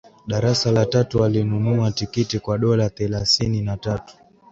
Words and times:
darasa 0.27 0.71
la 0.71 0.85
tatu 0.85 1.21
walinunua 1.21 1.91
tikiti 1.91 2.39
kwa 2.39 2.57
dola 2.57 2.89
thelasini 2.89 3.61
na 3.61 3.77
tatu 3.77 4.15